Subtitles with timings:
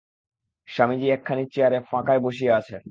[0.67, 2.79] স্বামীজী একখানি চেয়ারে ফাঁকায় বসিয়া আছেন।